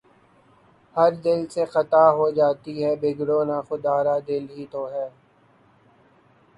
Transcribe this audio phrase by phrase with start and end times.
[0.95, 5.07] ہر دل سے خطا ہو جاتی ہے، بگڑو نہ خدارا، دل ہی تو ہے